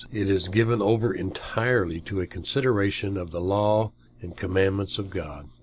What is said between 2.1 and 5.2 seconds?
a consideration of the law and commandments of